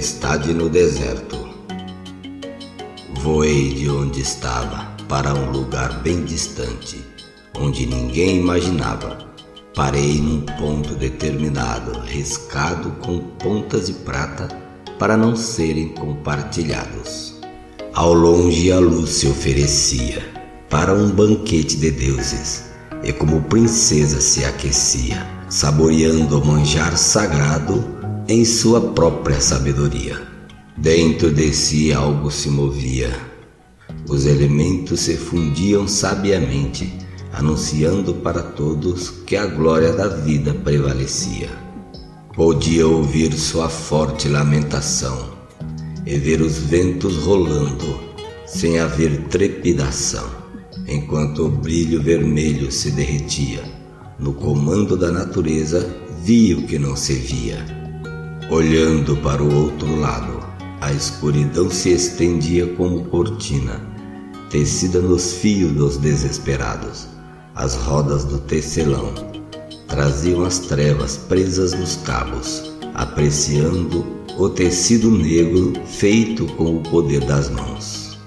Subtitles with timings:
[0.00, 1.36] tempestade no deserto.
[3.22, 7.04] Voei de onde estava para um lugar bem distante,
[7.58, 9.18] onde ninguém imaginava.
[9.74, 14.48] Parei num ponto determinado, riscado com pontas de prata
[14.98, 17.38] para não serem compartilhados.
[17.92, 20.24] Ao longe a luz se oferecia
[20.70, 22.70] para um banquete de deuses,
[23.04, 27.99] e como princesa se aquecia, saboreando o manjar sagrado
[28.30, 30.16] em sua própria sabedoria.
[30.76, 33.10] Dentro de si algo se movia.
[34.08, 36.96] Os elementos se fundiam sabiamente,
[37.32, 41.48] anunciando para todos que a glória da vida prevalecia.
[42.32, 45.32] Podia ouvir sua forte lamentação
[46.06, 48.00] e ver os ventos rolando
[48.46, 50.30] sem haver trepidação,
[50.86, 53.64] enquanto o brilho vermelho se derretia.
[54.20, 55.84] No comando da natureza,
[56.22, 57.79] via o que não se via
[58.50, 60.44] Olhando para o outro lado,
[60.80, 63.80] a escuridão se estendia como cortina,
[64.50, 67.06] tecida nos fios dos desesperados.
[67.54, 69.14] As rodas do tecelão
[69.86, 74.04] traziam as trevas presas nos cabos, apreciando
[74.36, 78.18] o tecido negro feito com o poder das mãos.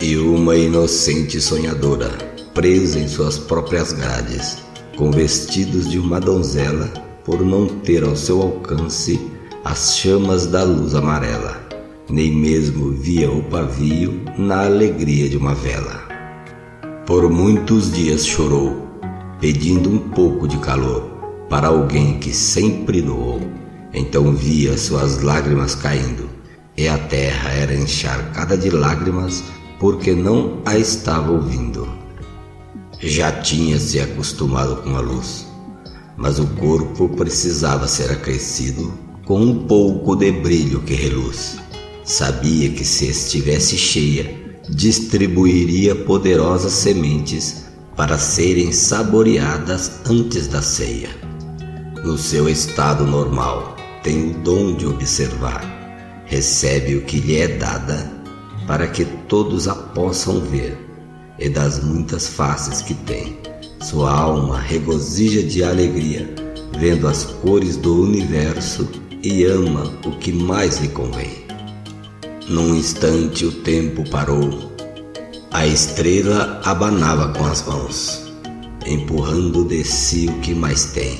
[0.00, 2.10] E uma inocente sonhadora,
[2.52, 4.58] presa em suas próprias grades,
[4.96, 6.92] com vestidos de uma donzela,
[7.24, 9.35] por não ter ao seu alcance
[9.66, 11.60] as chamas da luz amarela,
[12.08, 16.06] nem mesmo via o pavio na alegria de uma vela.
[17.04, 18.86] Por muitos dias chorou,
[19.40, 21.02] pedindo um pouco de calor
[21.50, 23.40] para alguém que sempre doou.
[23.92, 26.30] Então via suas lágrimas caindo,
[26.76, 29.42] e a terra era encharcada de lágrimas
[29.80, 31.88] porque não a estava ouvindo.
[33.00, 35.44] Já tinha se acostumado com a luz,
[36.16, 41.58] mas o corpo precisava ser acrescido com um pouco de brilho que reluz.
[42.04, 44.32] Sabia que se estivesse cheia,
[44.68, 47.64] distribuiria poderosas sementes
[47.96, 51.08] para serem saboreadas antes da ceia.
[52.04, 58.12] No seu estado normal, tem o dom de observar, recebe o que lhe é dada
[58.64, 60.78] para que todos a possam ver,
[61.36, 63.40] e das muitas faces que tem,
[63.80, 66.32] sua alma regozija de alegria,
[66.78, 68.88] vendo as cores do universo
[69.22, 71.44] e ama o que mais lhe convém.
[72.48, 74.72] Num instante o tempo parou.
[75.52, 78.32] A estrela abanava com as mãos,
[78.86, 81.18] empurrando de si o que mais tem,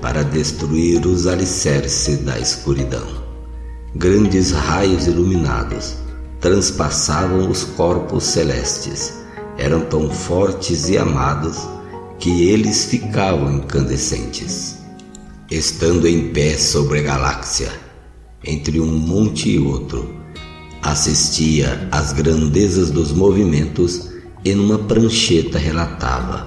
[0.00, 3.06] para destruir os alicerces da escuridão.
[3.94, 5.96] Grandes raios iluminados
[6.40, 9.12] transpassavam os corpos celestes,
[9.58, 11.58] eram tão fortes e amados
[12.18, 14.77] que eles ficavam incandescentes
[15.50, 17.72] estando em pé sobre a galáxia,
[18.44, 20.14] entre um monte e outro,
[20.82, 24.10] assistia às grandezas dos movimentos
[24.44, 26.46] e numa prancheta relatava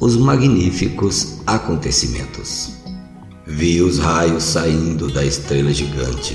[0.00, 2.72] os magníficos acontecimentos.
[3.46, 6.34] Vi os raios saindo da estrela gigante,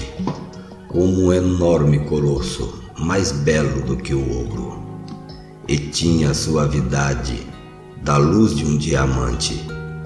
[0.90, 4.84] como um enorme colosso, mais belo do que o ouro,
[5.68, 7.40] e tinha a suavidade
[8.04, 9.60] da luz de um diamante.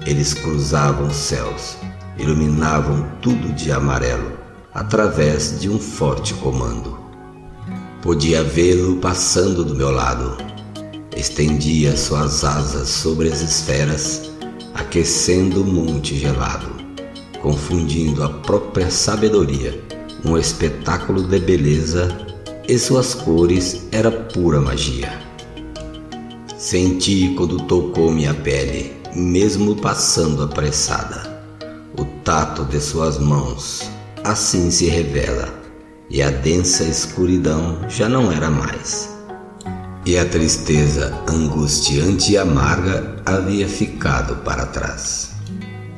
[0.06, 1.76] Eles cruzavam os céus
[2.18, 4.32] iluminavam tudo de amarelo
[4.74, 6.98] através de um forte comando.
[8.02, 10.36] Podia vê-lo passando do meu lado.
[11.16, 14.30] Estendia suas asas sobre as esferas,
[14.74, 16.68] aquecendo o monte gelado,
[17.42, 19.82] confundindo a própria sabedoria,
[20.24, 22.16] um espetáculo de beleza,
[22.68, 25.10] e suas cores era pura magia.
[26.56, 31.27] Senti quando tocou minha pele, mesmo passando apressada
[32.28, 33.90] tato de suas mãos.
[34.22, 35.48] Assim se revela,
[36.10, 39.08] e a densa escuridão já não era mais.
[40.04, 45.30] E a tristeza angustiante e amarga havia ficado para trás.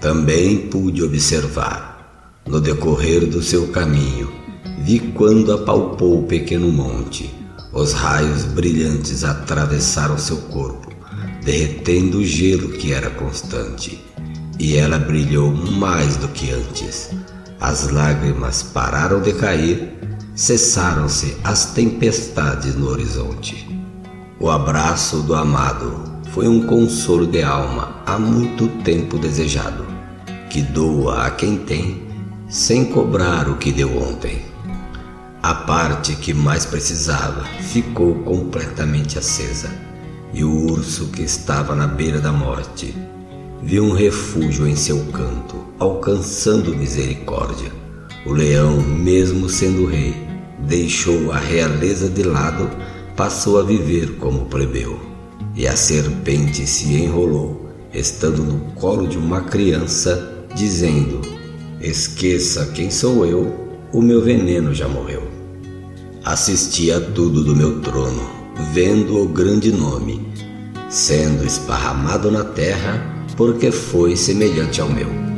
[0.00, 4.32] Também pude observar, no decorrer do seu caminho,
[4.84, 7.34] vi quando apalpou o pequeno monte,
[7.72, 10.92] os raios brilhantes atravessaram seu corpo,
[11.44, 14.09] derretendo o gelo que era constante
[14.60, 17.08] e ela brilhou mais do que antes.
[17.58, 19.98] As lágrimas pararam de cair,
[20.34, 23.66] cessaram-se as tempestades no horizonte.
[24.38, 29.86] O abraço do amado foi um consolo de alma há muito tempo desejado,
[30.50, 32.06] que doa a quem tem,
[32.46, 34.42] sem cobrar o que deu ontem.
[35.42, 39.70] A parte que mais precisava ficou completamente acesa,
[40.34, 42.94] e o urso que estava na beira da morte
[43.62, 47.70] viu um refúgio em seu canto, alcançando misericórdia.
[48.24, 50.14] O leão, mesmo sendo rei,
[50.66, 52.70] deixou a realeza de lado,
[53.16, 54.98] passou a viver como plebeu.
[55.54, 61.20] E a serpente se enrolou, estando no colo de uma criança, dizendo:
[61.80, 63.52] Esqueça quem sou eu,
[63.92, 65.28] o meu veneno já morreu.
[66.24, 68.22] Assisti a tudo do meu trono,
[68.72, 70.20] vendo o grande nome,
[70.88, 75.29] sendo esparramado na terra, porque foi semelhante ao meu.